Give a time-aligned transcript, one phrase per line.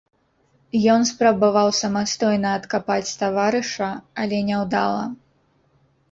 [0.93, 3.89] Ён спрабаваў самастойна адкапаць таварыша,
[4.23, 5.03] але няўдала.